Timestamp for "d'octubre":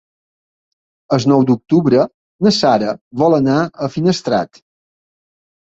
1.49-2.07